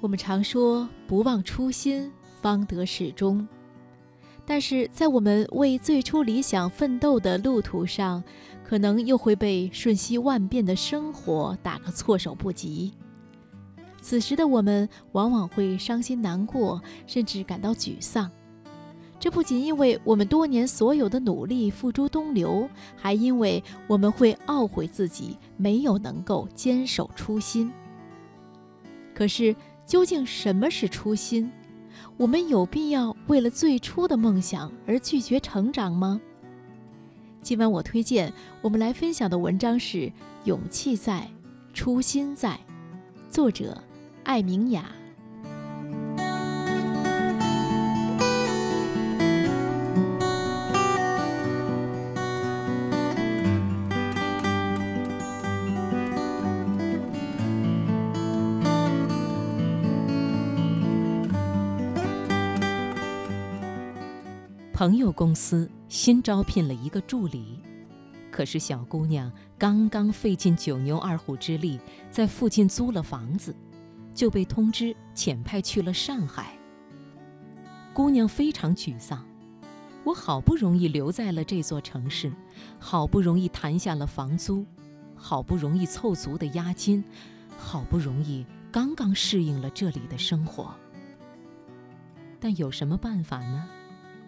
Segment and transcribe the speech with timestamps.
[0.00, 2.12] 我们常说“不忘初心，
[2.42, 3.46] 方得始终”，
[4.44, 8.22] 但是在我们为最初理想奋斗的路途上，
[8.62, 12.92] 可能又会被瞬息万变的生活打个措手不及。
[14.02, 18.30] 此时的我们往往会伤心难过，甚至感到沮丧。
[19.18, 27.72] 这不仅因为我们多年所有的努力付诸东流，还因为我们会懊悔自己没有能够坚守初心。
[29.14, 29.56] 可是，
[29.86, 31.50] 究竟什么是初心？
[32.16, 36.20] 我们有必要为了最初的梦想而拒绝成长吗？
[37.42, 39.98] 今晚我推荐我们来分享的文章是
[40.44, 41.28] 《勇气在，
[41.72, 42.50] 初心在》，
[43.30, 43.76] 作者
[44.22, 44.90] 艾明雅。
[64.74, 67.60] 朋友公司新招聘了一个助理，
[68.32, 71.78] 可是小姑娘刚刚费尽九牛二虎之力
[72.10, 73.54] 在附近租了房子，
[74.12, 76.58] 就被通知遣派去了上海。
[77.92, 79.24] 姑娘非常沮丧，
[80.02, 82.32] 我好不容易留在了这座城市，
[82.80, 84.66] 好不容易谈下了房租，
[85.14, 87.04] 好不容易凑足的押金，
[87.56, 90.74] 好不容易刚刚适应了这里的生活，
[92.40, 93.68] 但有什么办法呢？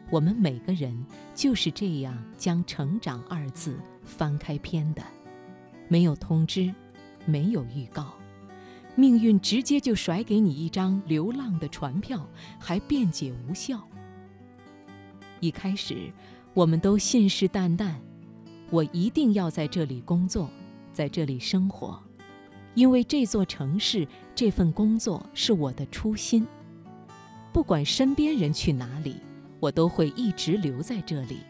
[0.08, 0.96] 我们每个人
[1.34, 5.02] 就是这样将“成长”二字翻开篇的，
[5.88, 6.72] 没有通知，
[7.24, 8.14] 没有预告，
[8.94, 12.24] 命运直接就甩给你一张流浪的船票，
[12.60, 13.82] 还辩解无效。
[15.40, 16.12] 一开始，
[16.54, 17.94] 我们都信誓旦旦
[18.70, 20.48] ：“我一定要在这里工作，
[20.92, 22.00] 在这里生活，
[22.74, 26.46] 因为这座城市、这份工作是我的初心。
[27.52, 29.16] 不管身边人去哪里。”
[29.66, 31.40] 我都会一直留在这里，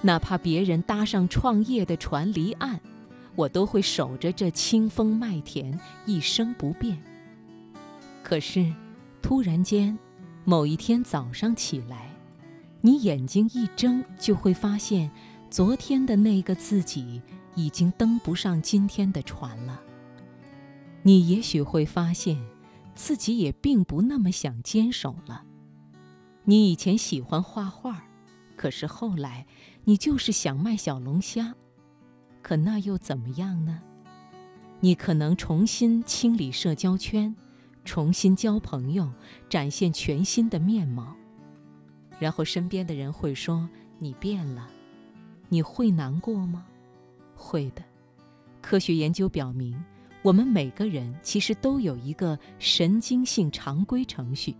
[0.00, 2.80] 哪怕别人搭上创业的船离岸，
[3.36, 7.00] 我都会守着这清风麦田一生不变。
[8.20, 8.72] 可是，
[9.20, 9.96] 突然间，
[10.44, 12.10] 某一天早上起来，
[12.80, 15.08] 你眼睛一睁，就会发现，
[15.48, 17.22] 昨天的那个自己
[17.54, 19.80] 已经登不上今天的船了。
[21.02, 22.44] 你也许会发现，
[22.96, 25.44] 自己也并不那么想坚守了。
[26.44, 28.04] 你以前喜欢画画，
[28.56, 29.46] 可是后来
[29.84, 31.54] 你就是想卖小龙虾，
[32.42, 33.80] 可那又怎么样呢？
[34.80, 37.36] 你可能重新清理社交圈，
[37.84, 39.12] 重新交朋友，
[39.48, 41.14] 展现全新的面貌，
[42.18, 43.68] 然后身边的人会说
[44.00, 44.68] 你变了，
[45.48, 46.66] 你会难过吗？
[47.36, 47.84] 会的。
[48.60, 49.80] 科学研究表明，
[50.22, 54.56] 我们每个人其实都有一个神经性常规程序。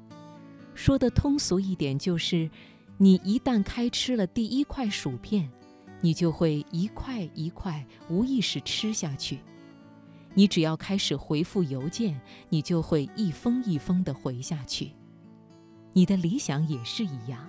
[0.75, 2.51] 说的通俗一点，就是，
[2.99, 5.51] 你一旦开吃了第一块薯片，
[6.01, 9.37] 你就会一块一块无意识吃下去；
[10.35, 14.93] 你只要开始回复邮件，你就会一封一封的回下去。
[15.93, 17.47] 你的理想也是一样，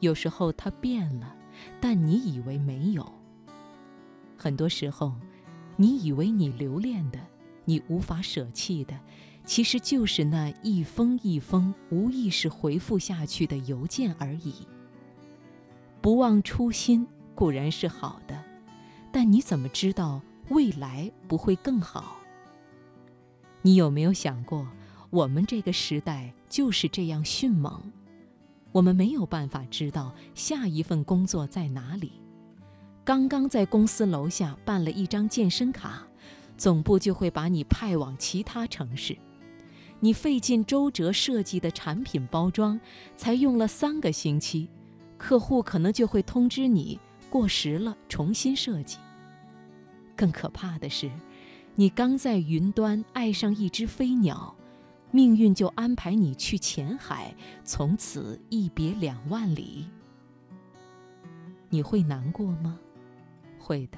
[0.00, 1.36] 有时候它变了，
[1.80, 3.06] 但你以为没有。
[4.36, 5.12] 很多时候，
[5.76, 7.20] 你以为你留恋的，
[7.66, 8.98] 你无法舍弃的。
[9.44, 14.54] 其实就是那一封一封无意识回复下去的邮件而已。
[16.00, 18.42] 不忘初心固然是好的，
[19.12, 22.16] 但你怎么知道未来不会更好？
[23.62, 24.66] 你有没有想过，
[25.10, 27.92] 我们这个时代就是这样迅猛，
[28.72, 32.12] 我们没有办法知道下一份工作在哪里。
[33.04, 36.06] 刚刚在公司楼下办了一张健身卡，
[36.56, 39.16] 总部就会把你派往其他城市。
[40.04, 42.78] 你费尽周折设计的产品包装，
[43.16, 44.68] 才用了三个星期，
[45.16, 47.00] 客户可能就会通知你
[47.30, 48.98] 过时了，重新设计。
[50.14, 51.10] 更可怕的是，
[51.74, 54.54] 你刚在云端爱上一只飞鸟，
[55.10, 57.34] 命运就安排你去前海，
[57.64, 59.88] 从此一别两万里。
[61.70, 62.78] 你会难过吗？
[63.58, 63.96] 会的。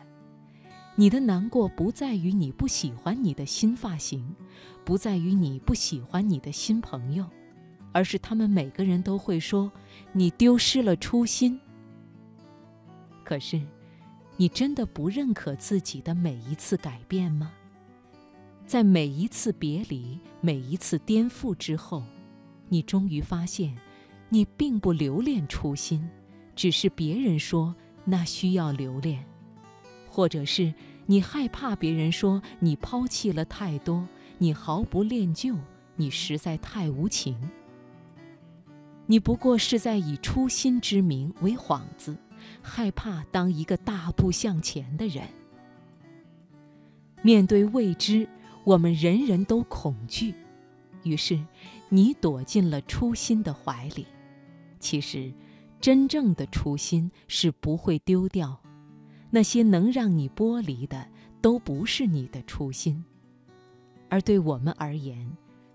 [0.99, 4.35] 你的难过不在于你不喜欢你的新发型，
[4.83, 7.27] 不在于你不喜欢你的新朋友，
[7.93, 9.71] 而是他们每个人都会说
[10.13, 11.61] 你丢失了初心。
[13.23, 13.61] 可是，
[14.39, 17.53] 你真的不认可自己的每一次改变吗？
[18.67, 22.03] 在每一次别离、每一次颠覆之后，
[22.71, 23.77] 你终于发现，
[24.31, 26.09] 你并不留恋初心，
[26.55, 27.77] 只是别人说
[28.07, 29.23] 那需要留恋。
[30.17, 30.73] 或者是
[31.05, 34.09] 你害怕别人说你抛弃了太多，
[34.39, 35.55] 你毫不恋旧，
[35.95, 37.37] 你实在太无情。
[39.05, 42.17] 你不过是在以初心之名为幌子，
[42.63, 45.23] 害怕当一个大步向前的人。
[47.21, 48.27] 面对未知，
[48.65, 50.33] 我们人人都恐惧，
[51.03, 51.39] 于是
[51.91, 54.07] 你躲进了初心的怀里。
[54.81, 55.31] 其实，
[55.79, 58.59] 真正的初心是不会丢掉，
[59.37, 61.07] 那些能让你剥离的，
[61.43, 63.05] 都不是你的初心。
[64.09, 65.31] 而对我们而言，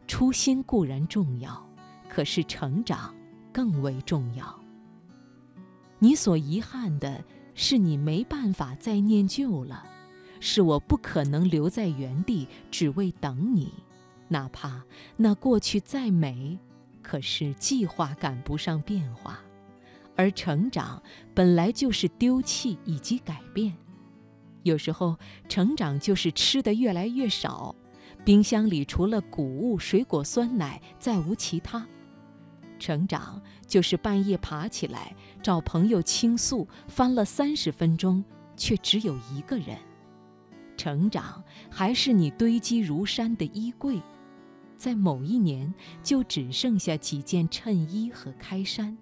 [0.08, 1.64] 初心固然重要，
[2.10, 3.14] 可是成长。
[3.54, 4.60] 更为重要。
[6.00, 7.24] 你所遗憾的
[7.54, 9.86] 是，你没办法再念旧了，
[10.40, 13.72] 是我不可能留在原地只为等你，
[14.30, 14.84] 哪怕
[15.18, 16.58] 那过去再美，
[17.04, 19.40] 可是计划赶不上变化，
[20.16, 21.02] 而成长
[21.34, 23.76] 本来就是丢弃以及改变。
[24.64, 25.18] 有时候，
[25.50, 27.76] 成长就是吃的越来越少，
[28.24, 31.88] 冰箱里除了谷物、水果、酸奶，再无其他。
[32.78, 38.24] 成长就是半夜爬起来找朋友倾诉，翻了三十分钟，
[38.56, 39.78] 却只有一个人。
[40.78, 44.02] 成长还是你堆积如山的衣柜，
[44.78, 45.72] 在某一年
[46.02, 48.98] 就只剩下几件衬衣和开衫。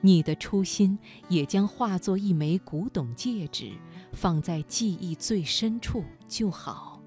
[0.00, 0.98] 你的初心
[1.28, 3.72] 也将化作一枚古董戒指，
[4.12, 7.00] 放在记忆最深处就好。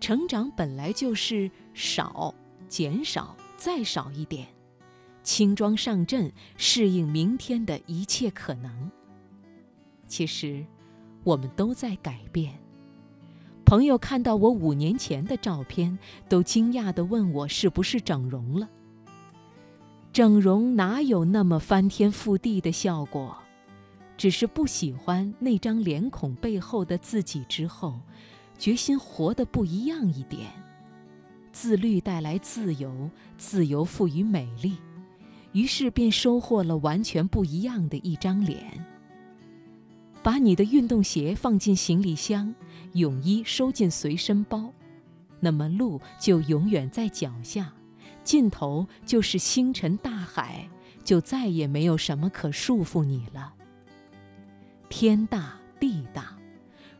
[0.00, 2.34] 成长本来就是少，
[2.68, 3.36] 减少。
[3.58, 4.46] 再少一点，
[5.24, 8.88] 轻装上阵，适应明天的一切可能。
[10.06, 10.64] 其实，
[11.24, 12.56] 我们都在改变。
[13.64, 18.70] 朋友看到我五年前的照片，都惊讶地问我是不是整容了。
[20.18, 23.38] 整容哪有那么翻天覆地的效果？
[24.16, 28.00] 只是不喜欢那张脸孔背后的自己之后，
[28.58, 30.48] 决心活得不一样一点。
[31.52, 34.78] 自律带来自由，自由赋予美丽，
[35.52, 38.84] 于是便收获了完全不一样的一张脸。
[40.20, 42.52] 把你的运动鞋放进行李箱，
[42.94, 44.72] 泳衣收进随身包，
[45.38, 47.72] 那么路就永远在脚下，
[48.28, 50.68] 尽头就是星辰大海，
[51.02, 53.54] 就再也没有什么可束缚你了。
[54.90, 56.36] 天大地大，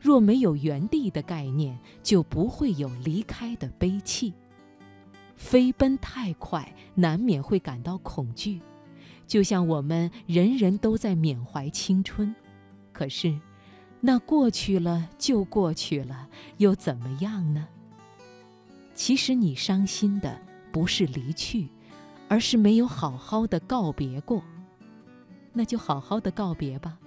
[0.00, 4.32] 若没有原地的概念，就不会有离开的悲戚。
[5.36, 8.62] 飞奔太快，难免会感到恐惧，
[9.26, 12.34] 就像我们人人都在缅怀青春。
[12.90, 13.38] 可是，
[14.00, 17.68] 那过去了就过去了，又怎么样呢？
[18.94, 20.40] 其实你伤心的
[20.78, 21.66] 不是离去，
[22.28, 24.44] 而是没有好好的告别过。
[25.52, 27.00] 那就好好的告别吧。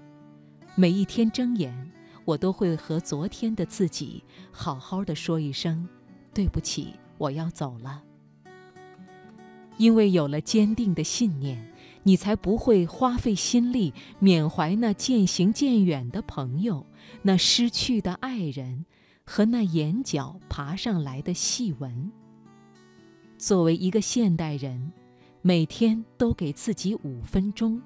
[0.76, 1.90] 每一天睁眼，
[2.26, 5.88] 我都会和昨天的自己好好的说一声
[6.36, 8.04] ：“对不起，我要走了。”
[9.80, 16.86] 因为有了坚定的信念，你才不会花费心力缅怀那渐行渐远的朋友、
[17.22, 18.86] 那失去的爱人
[19.24, 22.12] 和那眼角爬上来的细纹。
[23.42, 24.92] 作为一个现代人，
[25.42, 27.82] 每天都给自己五分钟，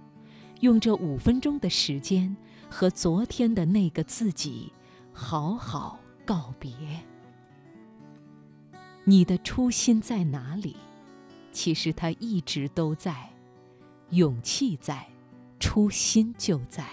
[0.59, 2.35] 用这五分钟的时间
[2.69, 4.69] 和昨天的那个自己
[5.13, 6.69] 好好告别。
[9.05, 10.75] 你的初心在哪里？
[11.53, 13.29] 其实他一直都在，
[14.09, 15.07] 勇气在，
[15.57, 16.85] 初心就在。